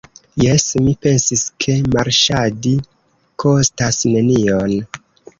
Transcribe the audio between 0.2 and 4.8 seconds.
Jes, mi pensis, ke marŝadi kostas nenion.